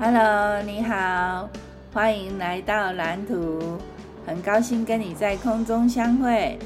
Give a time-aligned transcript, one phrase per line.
[0.00, 1.50] Hello，你好，
[1.92, 3.76] 欢迎来到蓝图，
[4.24, 6.56] 很高兴跟你在空中相会。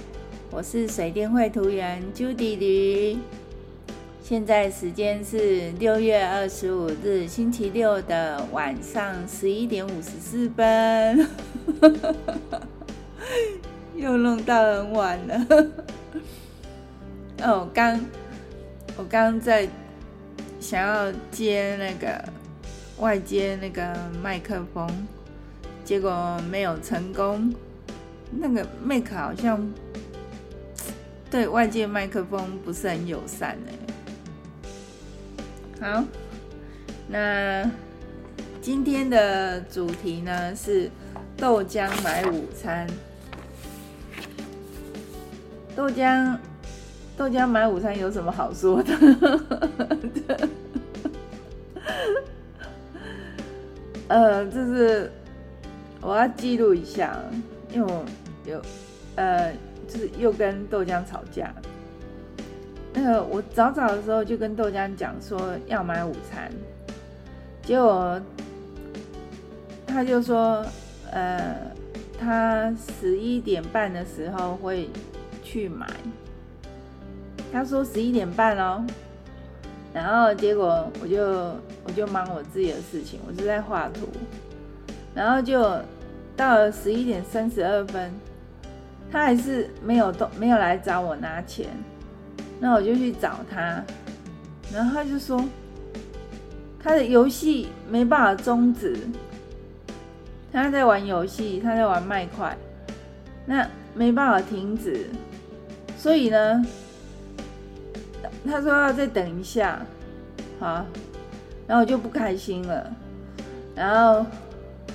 [0.51, 3.17] 我是水电绘图员 Judy，
[4.23, 11.27] 现在时间是六月二十五日星期六的晚上十一点五十四分，
[13.97, 15.47] 又弄到很晚了。
[17.45, 17.99] 哦，刚
[18.99, 19.67] 我刚在
[20.61, 22.23] 想要接那个。
[23.03, 23.93] 外接那个
[24.23, 24.89] 麦克风，
[25.85, 27.53] 结果没有成功。
[28.31, 29.61] 那个 Mac 好像
[31.29, 33.73] 对外接麦克风不是很友善哎。
[35.81, 36.05] 好，
[37.09, 37.69] 那
[38.61, 40.89] 今天的主题呢是
[41.37, 42.87] 豆浆买午餐。
[45.75, 46.37] 豆浆，
[47.17, 48.95] 豆浆买午餐有什么好说的？
[54.13, 55.11] 呃，就是
[56.03, 57.19] 我要记录一下，
[57.73, 58.05] 因为我
[58.45, 58.61] 有
[59.17, 59.51] 呃，
[59.89, 61.51] 就是又跟豆浆吵架。
[62.93, 66.53] 那个我早早的时候就跟豆浆讲说要买午餐，
[67.63, 68.21] 结果
[69.87, 70.63] 他就说，
[71.11, 71.57] 呃，
[72.21, 74.91] 他十一点半的时候会
[75.43, 75.87] 去买。
[77.51, 78.85] 他说十一点半哦。
[79.95, 81.23] 然后结果我就
[81.85, 84.09] 我就忙我自己的事情，我就在画图，
[85.15, 85.79] 然后就
[86.35, 88.11] 到了十一点三十二分，
[89.11, 91.67] 他还是没有动，没有来找我拿钱，
[92.59, 93.85] 那我就去找他，
[94.73, 95.45] 然后他就说
[96.83, 98.97] 他的游戏没办法终止，
[100.51, 102.57] 他在玩游戏，他在玩麦块，
[103.45, 105.07] 那没办法停止，
[105.99, 106.65] 所以呢。
[108.45, 109.81] 他说要再等一下，
[110.59, 110.85] 好，
[111.67, 112.91] 然后我就不开心了，
[113.75, 114.27] 然后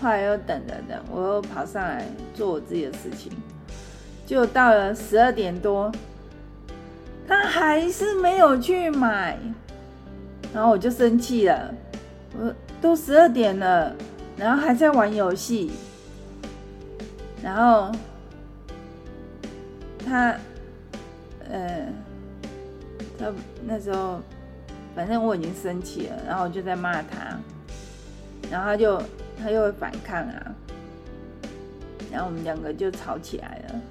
[0.02, 3.32] 后来又等等等，我又跑上来做我自己的事情，
[4.26, 5.92] 就到了十二点多，
[7.28, 9.38] 他还是没有去买，
[10.54, 11.74] 然后我就生气了，
[12.38, 13.96] 我都十二点了，
[14.36, 15.72] 然后还在玩游戏，
[17.42, 17.92] 然后
[20.06, 20.36] 他，
[21.50, 21.88] 呃。
[23.20, 23.34] 他
[23.66, 24.20] 那时候，
[24.96, 27.36] 反正我已经生气了，然后我就在骂他，
[28.52, 29.02] 然后他就
[29.42, 30.54] 他又会反抗啊，
[32.12, 33.82] 然后我们两个就吵起来了，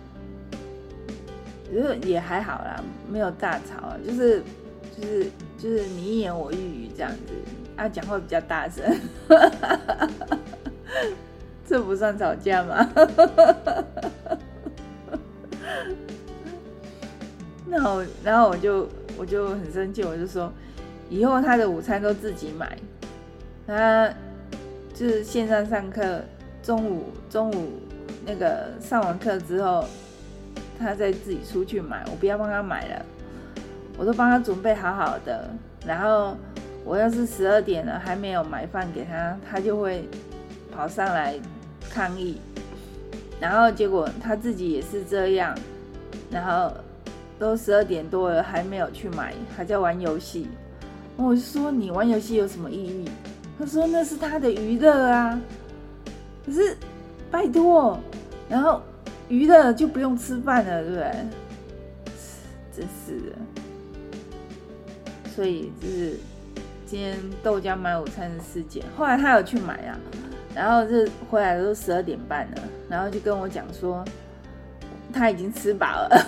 [1.72, 4.42] 就是也还好啦，没有大吵，就是
[4.96, 7.18] 就是就是你一言我一语这样子，
[7.76, 8.84] 啊，讲话比较大声，
[11.66, 12.88] 这不算吵架吗？
[17.68, 18.88] 然后然后我就。
[19.18, 20.52] 我就很生气，我就说，
[21.08, 22.76] 以后他的午餐都自己买，
[23.66, 24.08] 他
[24.94, 26.20] 就是线上上课，
[26.62, 27.80] 中午中午
[28.24, 29.84] 那个上完课之后，
[30.78, 33.04] 他再自己出去买，我不要帮他买了，
[33.96, 35.48] 我都帮他准备好好的，
[35.86, 36.36] 然后
[36.84, 40.08] 我要是十二点了还没有买饭给他，他就会
[40.74, 41.34] 跑上来
[41.90, 42.38] 抗议，
[43.40, 45.56] 然后结果他自己也是这样，
[46.30, 46.70] 然后。
[47.38, 50.48] 都十二点多了，还没有去买，还在玩游戏。
[51.16, 53.10] 我就说，你玩游戏有什么意义？
[53.58, 55.38] 他说那是他的娱乐啊。
[56.44, 56.76] 可是
[57.30, 57.98] 拜托，
[58.48, 58.80] 然后
[59.28, 61.12] 娱乐就不用吃饭了，对不对？
[62.74, 63.36] 真是的。
[65.34, 66.18] 所以就是
[66.86, 68.82] 今天豆浆买午餐的事件。
[68.96, 69.98] 后来他有去买啊，
[70.54, 74.04] 然后就回来都十二点半了，然后就跟我讲说。
[75.16, 76.26] 他已经吃饱了，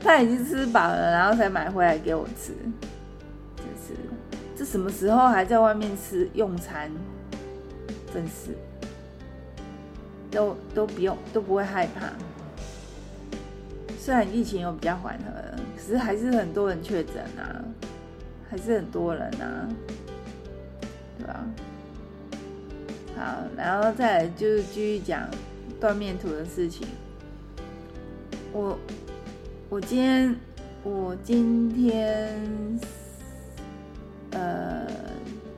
[0.00, 2.54] 他已经吃饱了，然后才买回来给我吃。
[3.54, 3.94] 真是，
[4.56, 6.90] 这什么时候还在外面吃用餐？
[8.14, 8.56] 真是，
[10.30, 12.08] 都都不用都不会害怕。
[13.98, 15.32] 虽然疫情又比较缓和，
[15.76, 17.60] 可是还是很多人确诊啊，
[18.48, 19.68] 还是很多人啊，
[21.18, 21.44] 对吧？
[23.14, 25.28] 好，然后再来就是继续讲
[25.78, 26.88] 断面图的事情。
[28.52, 28.78] 我
[29.70, 30.36] 我今天
[30.84, 32.38] 我今天
[34.32, 34.86] 呃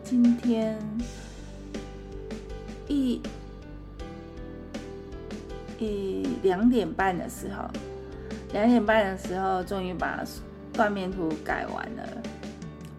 [0.05, 0.79] 今天
[2.87, 3.21] 一
[5.81, 7.65] 一两点半的时候，
[8.53, 10.25] 两点半的时候终于把
[10.73, 12.09] 断面图改完了。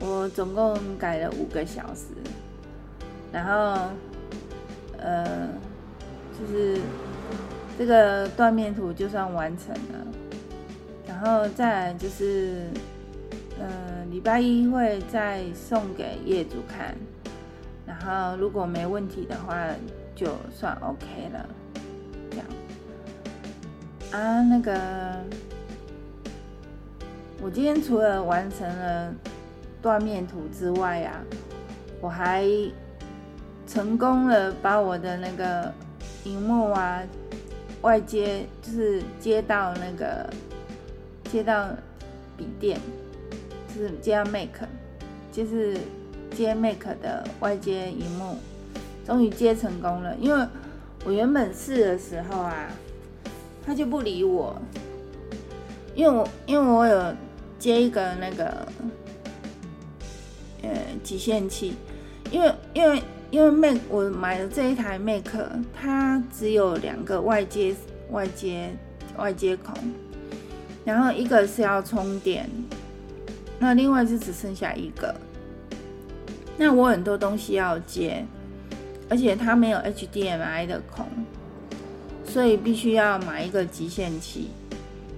[0.01, 2.07] 我总共改了五个小时，
[3.31, 3.89] 然后
[4.97, 5.47] 呃
[6.38, 6.81] 就是。
[7.77, 10.07] 这个断面图就算完成了，
[11.07, 12.68] 然后再来就是，
[13.60, 16.95] 呃，礼拜一会再送给业主看，
[17.86, 19.68] 然后如果没问题的话，
[20.16, 21.45] 就算 OK 了。
[22.31, 22.45] 这样
[24.12, 25.19] 啊，那个
[27.42, 29.13] 我今天除了完成了
[29.81, 31.21] 断面图之外啊，
[32.00, 32.48] 我还
[33.68, 35.74] 成功了把我的那个
[36.24, 37.01] 荧幕啊
[37.85, 40.29] 外接，就是接到那个
[41.31, 41.69] 接到
[42.35, 42.77] 笔电，
[43.73, 44.49] 就是接到 Mac，
[45.31, 45.77] 就是。
[46.35, 48.35] 接 Mac 的外接荧幕，
[49.05, 50.13] 终于接成功了。
[50.19, 50.45] 因为
[51.05, 52.67] 我原本试的时候啊，
[53.65, 54.53] 他就不理我。
[55.93, 57.15] 因为我因为我有
[57.57, 58.67] 接一个那个
[60.61, 60.69] 呃
[61.01, 61.75] 集线器，
[62.31, 63.01] 因为因为
[63.35, 65.25] 因为 Mac 我买的这一台 Mac，
[65.73, 67.75] 它只有两个外接
[68.09, 68.73] 外接
[69.17, 69.75] 外接孔，
[70.85, 72.49] 然后一个是要充电，
[73.59, 75.13] 那另外就只剩下一个。
[76.55, 78.25] 那我很多东西要接，
[79.09, 81.05] 而且它没有 HDMI 的孔，
[82.23, 84.47] 所以必须要买一个集线器。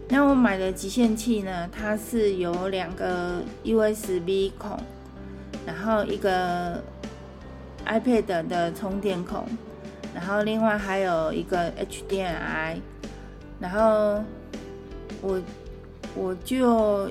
[0.09, 4.75] 那我买的集线器呢，它是有两个 USB 孔，
[5.67, 6.81] 然后一个
[7.87, 9.45] iPad 的充电孔，
[10.13, 12.77] 然后另外还有一个 HDMI，
[13.59, 14.23] 然后
[15.21, 15.41] 我
[16.15, 17.09] 我就。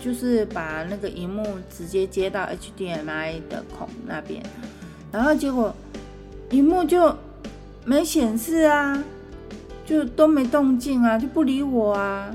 [0.00, 4.40] 就是把那个荧幕直接接到 HDMI 的孔那边，
[5.10, 5.74] 然后结果
[6.50, 7.12] 荧幕就
[7.84, 9.02] 没显示啊，
[9.84, 12.30] 就都没动静啊，就不理我啊。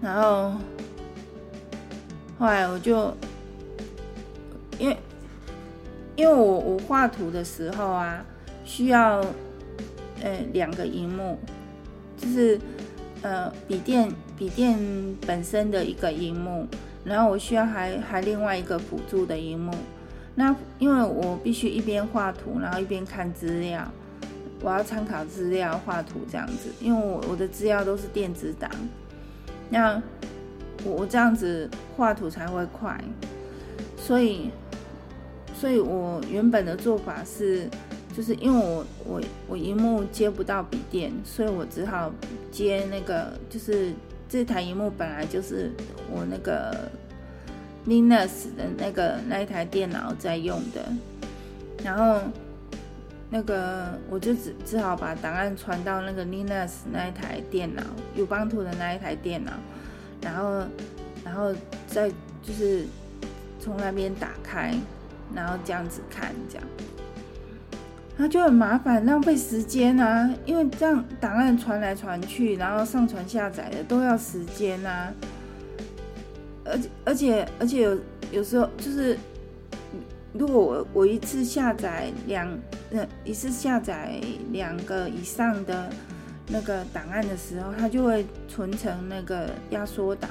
[0.00, 0.52] 然后
[2.38, 3.12] 后来我就
[4.78, 4.96] 因为
[6.16, 8.24] 因为我我画图的时候啊，
[8.64, 9.20] 需要
[10.22, 11.38] 呃两个荧幕，
[12.16, 12.58] 就是。
[13.22, 14.78] 呃，笔电笔电
[15.26, 16.64] 本身的一个荧幕，
[17.02, 19.72] 然后我需要还还另外一个辅助的荧幕。
[20.36, 23.90] 那因为我必须一边画图，然后一边看资料，
[24.60, 26.70] 我要参考资料画图这样子。
[26.78, 28.70] 因为我我的资料都是电子档，
[29.70, 30.00] 那
[30.84, 32.96] 我我这样子画图才会快。
[33.96, 34.50] 所以，
[35.58, 37.68] 所以我原本的做法是。
[38.16, 42.10] 就是因为我我我荧幕接不到笔电，所以我只好
[42.50, 43.92] 接那个，就是
[44.26, 45.70] 这台荧幕本来就是
[46.10, 46.90] 我那个
[47.86, 50.90] Linux 的那个那一台电脑在用的，
[51.84, 52.18] 然后
[53.28, 57.82] 那个我就只只好把档案传到那个 Linux 那一台电脑
[58.16, 59.52] ，Ubuntu 的那一台电脑，
[60.22, 60.64] 然后
[61.22, 61.54] 然后
[61.86, 62.08] 再
[62.42, 62.86] 就是
[63.60, 64.74] 从那边打开，
[65.34, 66.66] 然后这样子看这样。
[68.18, 70.34] 那就很麻烦，浪费时间啊！
[70.46, 75.12] 因为这样档案传来传去，然后上传下载的都要时间啊。
[76.64, 77.98] 而且而且而且有
[78.32, 79.18] 有时候就是，
[80.32, 82.48] 如果我我一次下载两
[83.22, 84.18] 一次下载
[84.50, 85.90] 两个以上的
[86.48, 90.30] 那个档案的时候，它就会存成那个压缩档，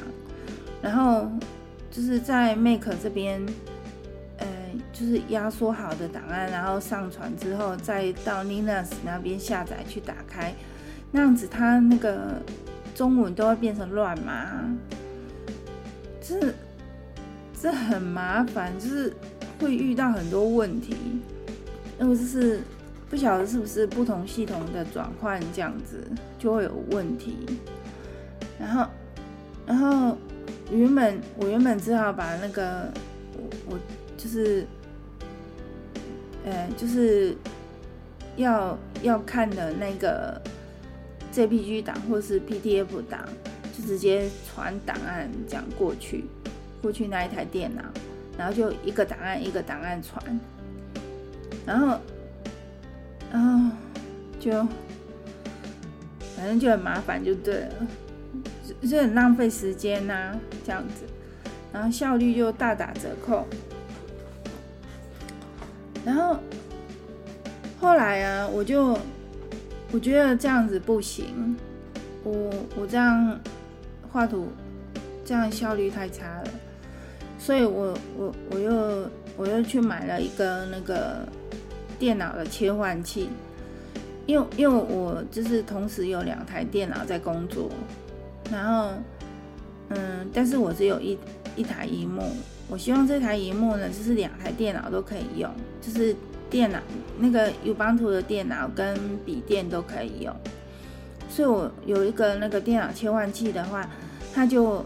[0.81, 1.29] 然后
[1.91, 3.45] 就是在 Make 这边。
[4.93, 10.53] 就是压缩好的档案，然后上传之后，再到 Linux 那边下载去打开，
[11.11, 12.41] 那样子它那个
[12.93, 14.63] 中文都会变成乱码，
[16.21, 16.53] 这
[17.61, 19.13] 这很麻烦，就是
[19.59, 20.95] 会遇到很多问题。
[21.97, 22.59] 因为就是
[23.09, 26.03] 不晓得是不是不同系统的转换这样子
[26.37, 27.37] 就会有问题。
[28.59, 28.85] 然后，
[29.65, 30.17] 然后
[30.71, 32.91] 原本我原本只好把那个
[33.37, 33.79] 我我
[34.17, 34.65] 就是。
[36.47, 37.35] 呃，就是
[38.37, 40.39] 要要看的那个
[41.33, 43.27] JPG 档或是 PDF 档，
[43.75, 46.25] 就直接传档案这样过去，
[46.83, 47.81] 过去那一台电脑，
[48.37, 50.39] 然后就一个档案一个档案传，
[51.65, 51.99] 然后，
[53.33, 53.75] 然后
[54.39, 54.51] 就
[56.35, 57.87] 反正就很麻烦就对了，
[58.81, 61.05] 就就很浪费时间呐，这样子，
[61.73, 63.47] 然后效率就大打折扣。
[66.05, 66.37] 然后
[67.81, 68.97] 后来啊，我就
[69.91, 71.57] 我觉得这样子不行，
[72.23, 73.39] 我我这样
[74.11, 74.47] 画图
[75.25, 76.49] 这样效率太差了，
[77.39, 81.27] 所以我我我又我又去买了一个那个
[81.97, 83.29] 电脑的切换器，
[84.27, 87.69] 因为因为我就是同时有两台电脑在工作，
[88.51, 88.91] 然后
[89.89, 91.17] 嗯，但是我只有一
[91.55, 92.23] 一台萤幕。
[92.67, 95.49] 我希望这台荧幕呢，就是两台电脑都可以用，
[95.81, 96.15] 就是
[96.49, 96.79] 电脑
[97.19, 100.35] 那个 Ubuntu 的电脑跟笔电都可以用。
[101.29, 103.87] 所以我有一个那个电脑切换器的话，
[104.33, 104.83] 它就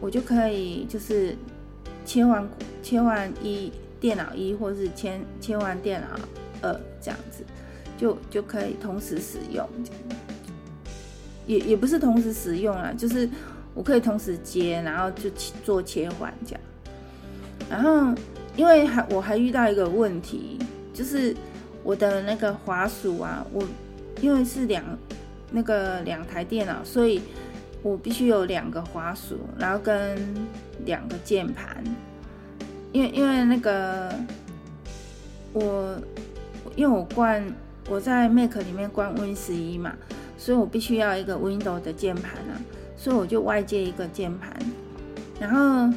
[0.00, 1.36] 我就可以就是
[2.04, 2.48] 切换
[2.82, 6.18] 切换一电脑一或是切切换电脑
[6.62, 7.44] 二这样子，
[7.98, 9.68] 就就可以同时使用。
[11.46, 13.28] 也也不是同时使用啊，就是
[13.74, 15.30] 我可以同时接，然后就
[15.64, 16.60] 做切换这样。
[17.68, 18.14] 然后
[18.56, 20.58] 因为还我还遇到一个问题，
[20.92, 21.34] 就是
[21.82, 23.62] 我的那个滑鼠啊，我
[24.20, 24.84] 因为是两
[25.50, 27.22] 那个两台电脑，所以
[27.82, 30.18] 我必须有两个滑鼠，然后跟
[30.84, 31.82] 两个键盘。
[32.92, 34.12] 因为因为那个
[35.52, 35.96] 我
[36.74, 37.44] 因为我关
[37.88, 39.94] 我在 Mac 里面关 Win 十一嘛，
[40.36, 42.58] 所以我必须要一个 Windows 的键盘啊，
[43.00, 44.54] 所以我就外接一个键盘，
[45.40, 45.90] 然后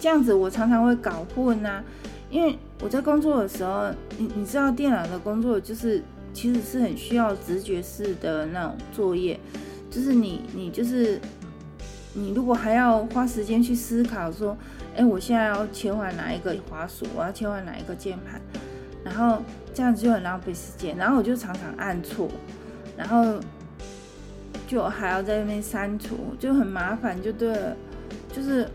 [0.00, 1.84] 这样子我常常会搞混啊，
[2.30, 9.38] 因为我在工作的时候，你你知道电脑的工作就是其实是很需要直觉式的那种作业，
[9.88, 11.20] 就是你你就是
[12.12, 14.56] 你如果还要花时间去思考说。
[14.96, 17.04] 哎，我现在要切换哪一个滑鼠？
[17.16, 18.40] 我要切换哪一个键盘？
[19.02, 19.42] 然后
[19.74, 22.28] 这样子就很浪费时间，然后我就常常按错，
[22.96, 23.40] 然后
[24.66, 27.76] 就还要在那边删除，就很麻烦，就对了，
[28.32, 28.68] 就是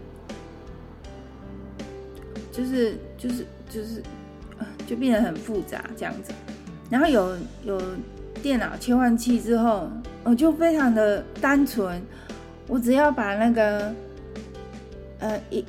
[2.52, 4.04] 就是就是就是，
[4.88, 6.32] 就变得很复杂这样子。
[6.90, 7.82] 然后有有
[8.42, 9.90] 电脑切换器之后，
[10.24, 12.02] 我就非常的单纯，
[12.68, 13.94] 我只要把那个
[15.20, 15.66] 呃一。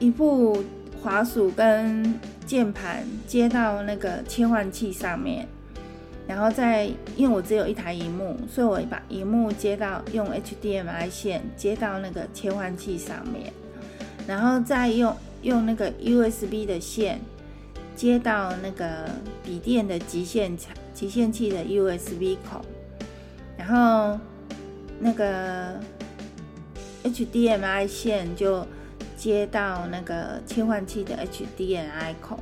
[0.00, 0.62] 一部
[1.00, 5.46] 滑鼠跟键盘接到那个切换器上面，
[6.26, 6.84] 然后再
[7.16, 13.52] 因为我只有一台荧幕，所以我把荧幕接到用 HDMI 线接到那个切换器上面，
[14.26, 17.20] 然后再用用那个 USB 的线
[17.94, 19.10] 接到那个
[19.44, 20.56] 笔电的极限
[20.92, 22.64] 极限器的 USB 口，
[23.56, 24.18] 然后
[25.00, 25.80] 那个
[27.04, 28.66] HDMI 线就。
[29.16, 32.38] 接到那个切换器的 HDMI 孔，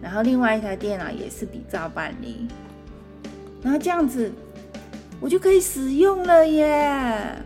[0.00, 2.46] 然后另外一台电脑也是比照办理，
[3.62, 4.30] 然后这样子
[5.20, 7.42] 我就可以使用了耶。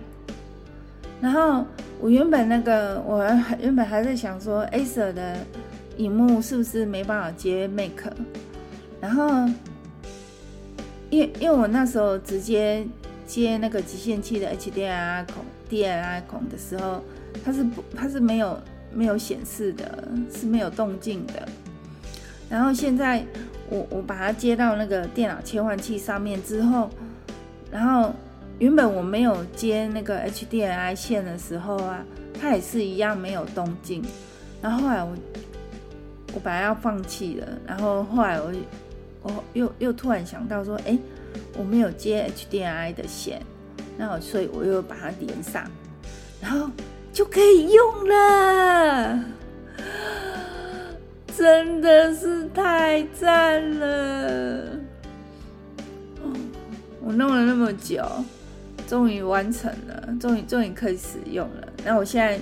[1.21, 1.65] 然后
[2.01, 3.25] 我原本那个我
[3.61, 5.37] 原本还在想说，Acer 的
[5.97, 8.13] 荧幕是不是没办法接 Mac？
[9.01, 9.49] 然后
[11.11, 12.87] 因为因为我那时候直接
[13.27, 17.03] 接那个极限器的 HDMI 孔 DMI 孔的时候。
[17.43, 18.61] 它是不，它是没有
[18.93, 21.49] 没有显示的，是没有动静的。
[22.51, 23.25] 然后现在
[23.73, 26.91] 我我把它接到那个电脑切换器上面之后，
[27.71, 28.13] 然后
[28.59, 32.05] 原本我没有接那个 HDMI 线的时候啊，
[32.39, 34.05] 它也是一样没有动静。
[34.61, 35.17] 然后后来我
[36.35, 38.53] 我本来要放弃了，然后后来我
[39.23, 40.99] 我又又突然想到说，哎，
[41.57, 43.41] 我没有接 HDMI 的线，
[43.97, 45.65] 那我所以我又把它连上，
[46.41, 46.69] 然后。
[47.15, 49.23] 就可以用了，
[51.37, 54.79] 真的是太赞了！
[57.01, 58.05] 我弄了那么久，
[58.87, 61.69] 终于完成了，终于终于可以使用了。
[61.85, 62.39] 那我现在，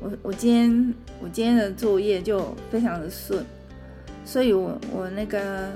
[0.00, 3.44] 我我今天我今天的作业就非常的顺，
[4.24, 5.72] 所以我我那个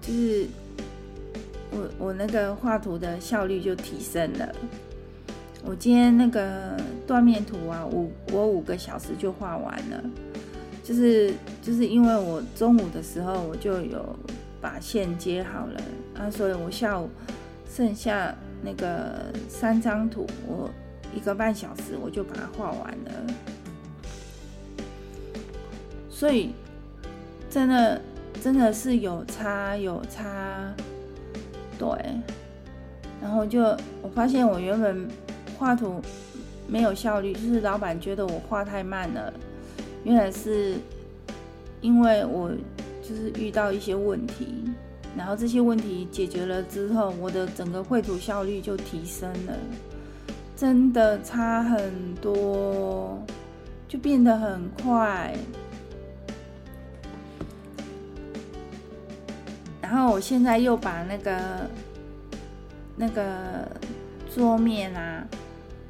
[0.00, 0.46] 就是
[1.70, 4.54] 我我那个画图的效率就提升了。
[5.64, 10.04] 我今天那个断面图啊，五我五个小时就画完了，
[10.82, 14.16] 就是就是因为我中午的时候我就有
[14.60, 15.80] 把线接好了
[16.18, 17.08] 啊，所以我下午
[17.68, 20.70] 剩下那个三张图，我
[21.14, 23.34] 一个半小时我就把它画完了，
[26.10, 26.50] 所以
[27.48, 28.00] 真的
[28.42, 30.74] 真的是有差有差，
[31.78, 31.88] 对，
[33.20, 33.62] 然后就
[34.02, 35.08] 我发现我原本。
[35.58, 36.02] 画图
[36.66, 39.32] 没有效率，就是老板觉得我画太慢了。
[40.04, 40.74] 原来是
[41.80, 42.50] 因为我
[43.02, 44.64] 就是遇到一些问题，
[45.16, 49.56] 然后这些问题解决了之后，我的整个绘图效率就提升了，
[50.56, 53.20] 真的差很多，
[53.88, 55.34] 就变得很快。
[59.80, 61.40] 然后我现在又把那个
[62.96, 63.68] 那个
[64.34, 65.26] 桌面啊。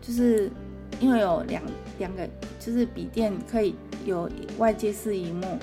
[0.04, 0.50] 就是
[0.98, 1.62] 因为有两
[1.96, 2.28] 两个，
[2.58, 3.72] 就是笔电可以
[4.04, 4.28] 有
[4.58, 5.58] 外接式荧幕，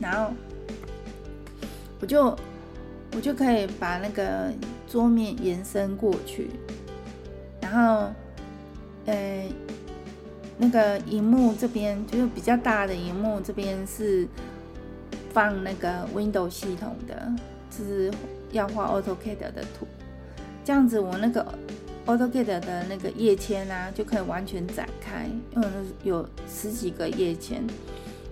[0.00, 0.32] 然后
[2.00, 2.36] 我就
[3.14, 4.52] 我就可以把那个
[4.88, 6.50] 桌面延伸过去，
[7.60, 8.12] 然后
[9.06, 9.48] 呃
[10.58, 14.26] 那个荧幕这边就是比较大的荧幕这边是
[15.32, 17.32] 放那个 w i n d o w 系统的，
[17.70, 18.10] 就是
[18.50, 19.86] 要画 AutoCAD 的图，
[20.64, 21.46] 这样子我那个。
[22.06, 25.68] AutoCAD 的那个页签啊，就可以完全展开，因为
[26.02, 27.62] 有十几个页签，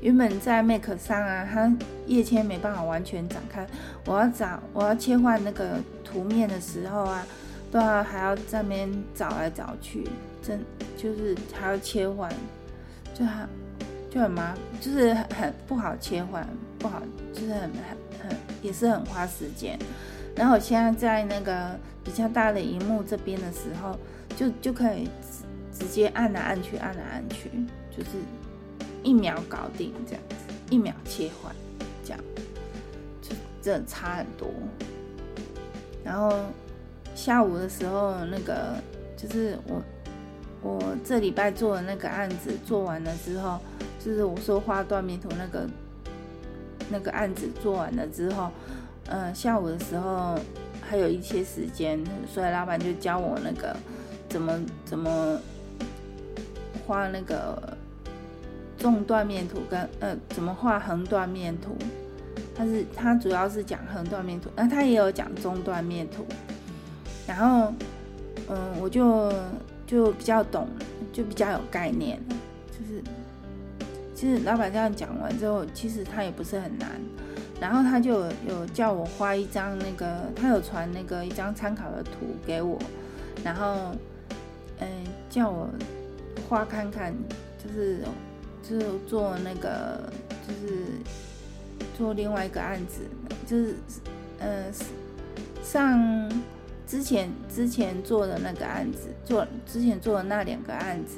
[0.01, 1.73] 原本在 Mac 上啊，它
[2.07, 3.67] 页签没办法完全展开，
[4.07, 7.25] 我要找我要切换那个图面的时候啊，
[7.71, 10.09] 都要还要在那边找来找去，
[10.43, 10.61] 真
[10.97, 12.29] 就是还要切换，
[13.15, 13.49] 就很
[14.11, 16.45] 就很麻，就是很很不好切换，
[16.79, 17.01] 不好
[17.33, 19.79] 就是很很很也是很花时间。
[20.35, 23.99] 然后我现在在那个比较大的荧幕这边的时候，
[24.37, 27.51] 就就可以直直接按来按去，按来按去，
[27.91, 28.11] 就是。
[29.03, 30.37] 一秒搞定这样子，
[30.69, 31.57] 一秒切换，
[32.05, 32.21] 这样
[33.23, 34.47] 就真的差很多。
[36.05, 36.31] 然后
[37.15, 38.75] 下午的时候，那个
[39.17, 39.83] 就是我
[40.61, 43.59] 我这礼拜做的那个案子做完了之后，
[43.99, 45.67] 就是我说画断面图那个
[46.91, 48.51] 那个案子做完了之后，
[49.07, 50.39] 嗯，下午的时候
[50.91, 53.77] 还有一些时间，所以老板就教我那个
[54.29, 55.39] 怎么怎么
[56.85, 57.79] 画那个。
[58.81, 61.77] 纵断面图跟呃怎么画横断面图，
[62.57, 66.25] 他是他主要是讲横断面图，那他也有讲中断面图。
[67.27, 67.71] 然后
[68.49, 69.31] 嗯，我就
[69.87, 70.67] 就比较懂，
[71.13, 72.19] 就比较有概念，
[72.71, 73.03] 就是
[74.15, 76.89] 其实老板这样讲完之后，其实他也不是很难。
[77.61, 82.11] 然后他就有，叫我画一张那个，他有传那个一张参考的图
[82.47, 82.79] 给我，
[83.45, 83.95] 然后
[84.79, 84.89] 嗯
[85.29, 85.69] 叫我
[86.49, 87.15] 画看看，
[87.63, 88.01] 就是。
[88.63, 89.99] 就是做那个，
[90.47, 90.85] 就是
[91.99, 93.01] 做另外一个案子，
[93.45, 93.75] 就是
[94.39, 94.67] 呃
[95.61, 96.31] 上
[96.87, 101.17] 之前之前做的那个案子，做之前做的那两个案子，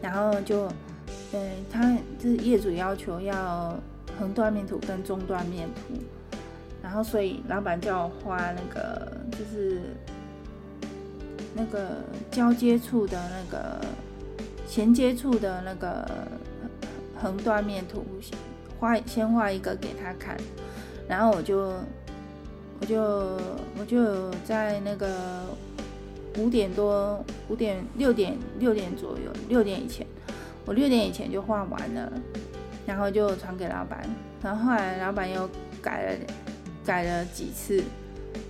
[0.00, 0.62] 然后就
[1.32, 3.76] 呃他就是业主要求要
[4.18, 5.94] 横断面图跟中断面图，
[6.82, 9.80] 然后所以老板叫我画那个就是
[11.54, 13.80] 那个交接处的那个
[14.66, 16.08] 衔接处的那个。
[17.22, 18.04] 横断面图
[18.80, 20.36] 画，先画一个给他看，
[21.06, 21.72] 然后我就
[22.80, 23.00] 我就
[23.78, 25.44] 我就在那个
[26.36, 30.04] 五点多五点六点六点左右六点以前，
[30.66, 32.12] 我六点以前就画完了，
[32.86, 34.02] 然后就传给老板，
[34.42, 35.48] 然后后来老板又
[35.80, 36.18] 改了
[36.84, 37.82] 改了几次，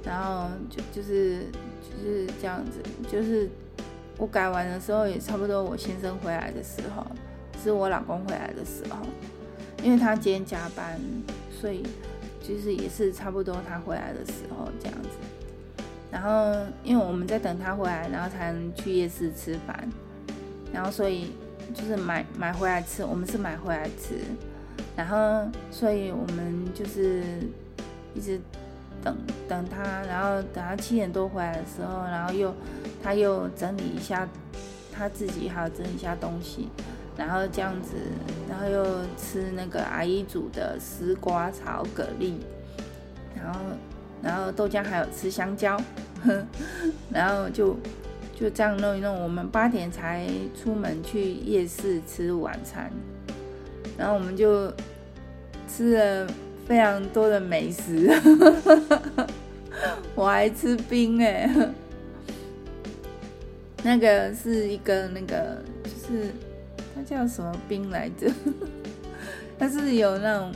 [0.05, 1.45] 然后就就是
[1.81, 3.49] 就是这样子，就是
[4.19, 7.07] 我改完的时候也差不多我先生回来的时候。
[7.63, 9.07] 是我老公回来的时候，
[9.85, 11.01] 因为他今天加班，
[11.49, 11.87] 所以
[12.43, 15.09] 其实也是差不多他回来的时候这样子。
[16.11, 19.89] 然后因为我们在等他回来，然后才能去夜市吃饭。
[20.73, 21.31] 然后所以
[21.75, 24.19] 就是买买回来吃，我们是买回来吃。
[24.97, 27.23] 然后所以我们就是
[28.15, 28.41] 一直
[29.03, 29.17] 等
[29.49, 32.55] 等他，然后等他七点多回来的时候，然后又
[33.03, 34.29] 他又整理一下
[34.93, 36.69] 他自己，还有整理一下东西。
[37.15, 37.95] 然后这样子，
[38.49, 38.85] 然后又
[39.19, 42.37] 吃那个阿姨煮的丝瓜炒蛤蜊，
[43.37, 43.61] 然后，
[44.23, 45.77] 然后豆浆还有吃香蕉，
[46.25, 46.43] 呵，
[47.13, 47.77] 然后就
[48.43, 49.23] 就这样弄一弄。
[49.23, 50.27] 我们八点才
[50.61, 52.91] 出门去夜市吃晚餐，
[53.97, 54.69] 然后我们就
[55.69, 56.27] 吃了
[56.67, 58.11] 非常多的美食，
[60.17, 61.49] 我还吃冰哎，
[63.85, 66.33] 那个是一个那个就是。
[66.95, 68.31] 它叫什么冰来着？
[69.59, 70.53] 它是有那种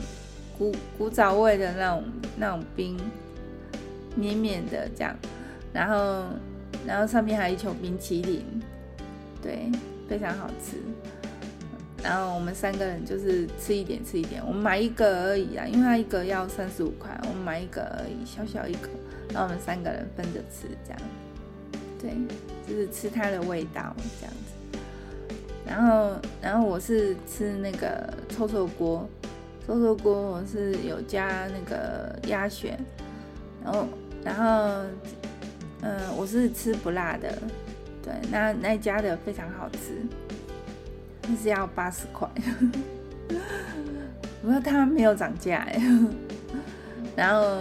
[0.55, 2.03] 古古早味的那种
[2.37, 2.95] 那种冰，
[4.15, 5.15] 绵绵的这样，
[5.73, 6.25] 然后
[6.85, 8.43] 然后上面还有一球冰淇淋，
[9.41, 9.69] 对，
[10.07, 10.77] 非常好吃。
[12.03, 18.87] 然后我们三个人就是吃一点吃一点，我们买一个而已啊，因为它一个要三十五块，我们买一个而已，小小一个，
[19.33, 21.01] 然后我们三个人分着吃这样，
[21.99, 22.11] 对，
[22.67, 24.79] 就是吃它的味道这样子。
[25.65, 29.09] 然后，然后我是吃那个臭臭锅，
[29.65, 32.79] 臭臭锅我是有加那个鸭血，
[33.65, 33.87] 然后，
[34.23, 34.85] 然后，
[35.81, 37.37] 嗯，我是吃不辣的，
[38.03, 40.05] 对，那那家的非常好吃，
[41.21, 42.29] 但是要八十块，
[44.41, 45.81] 不过它没有涨价哎，
[47.15, 47.59] 然后，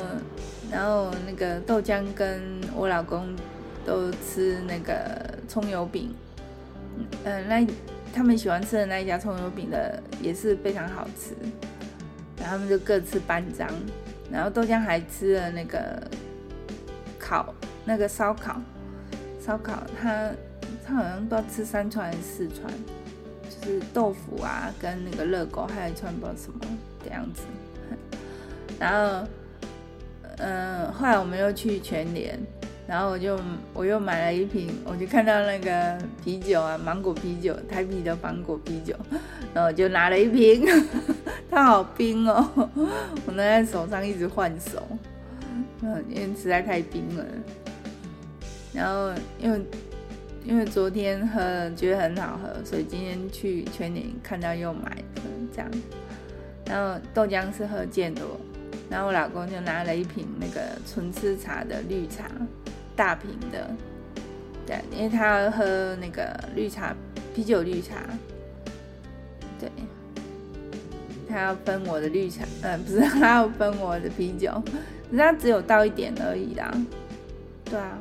[0.71, 3.35] 然后那个豆浆跟我老公
[3.85, 6.15] 都吃那个葱油饼，
[7.25, 7.67] 嗯，那。
[8.15, 11.35] 他们喜欢吃的那一家葱油饼的也是非常好吃，
[12.39, 13.69] 然后他们就各吃半张，
[14.33, 16.03] 然后豆浆还吃了那个
[17.19, 17.55] 烤
[17.87, 18.61] 那个烧烤，
[19.41, 20.31] 烧烤他
[20.85, 22.71] 他好像不知道吃三串还是四串，
[23.49, 26.59] 就是豆腐啊跟那个热狗，还有一串不知道什么
[27.05, 27.43] 的样子，
[28.79, 29.27] 然后
[30.39, 32.37] 嗯、呃，后来我们又去全联，
[32.89, 33.39] 然后我就
[33.73, 38.95] 我又买了一瓶，我就看到那个啤酒啊，芒果啤酒，台啤的芒果啤酒，
[39.55, 40.67] 然后我就拿了一瓶，
[41.49, 42.51] 它好冰哦，
[43.27, 44.83] 我拿在手上一直换手，
[45.83, 47.25] 嗯，因为实在太冰了。
[48.77, 49.11] 然后
[49.41, 49.61] 因为
[50.45, 55.23] 因为昨天喝觉得很好喝，所以今天去全联看到又买了
[55.55, 55.71] 这样。
[56.67, 58.39] 然后豆浆是喝健多，
[58.91, 62.31] 然后我老公就拿了一瓶那个纯吃茶的绿茶。
[62.97, 63.71] 大瓶的，
[64.67, 66.97] 对，因为他要喝那个绿茶
[67.35, 67.97] 啤酒绿茶，
[69.61, 69.69] 对，
[71.29, 74.51] 他要分我的绿茶，呃， 不是，他要分我的啤酒，
[75.11, 76.73] 可 是他只有倒一点而已啦，
[77.67, 77.99] 对啊，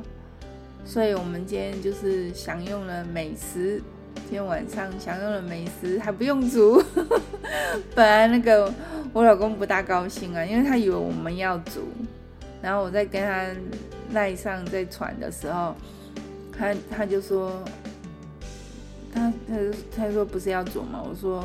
[0.86, 3.82] 所以我们今天就是享用了美食，
[4.14, 6.82] 今天晚上享用了美食还不用煮，
[7.94, 8.72] 本来那个
[9.12, 11.82] 我老公不大高兴啊，因为他以为我们要煮，
[12.62, 13.46] 然后我在跟他。
[14.12, 15.74] 赖上在喘的时候，
[16.56, 17.60] 他他就说，
[19.12, 19.56] 他他
[19.96, 21.02] 他说不是要煮吗？
[21.04, 21.44] 我说，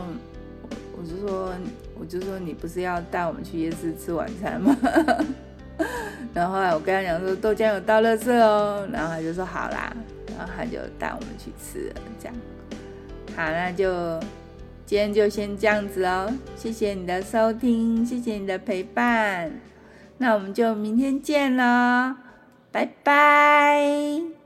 [0.95, 1.51] 我就说，
[1.99, 4.77] 我就说你不是要带我们去夜市吃晚餐吗？
[6.33, 9.93] 然后后来我跟他讲说豆浆有倒乐色哦，然后他就说好啦，
[10.37, 12.35] 然后他就带我们去吃了，这样。
[13.35, 14.19] 好，那就
[14.85, 19.51] 今天就先这样子哦，谢谢你的收听，谢谢你的陪伴，
[20.17, 22.15] 那我们就明天见喽。
[22.71, 24.40] 拜拜。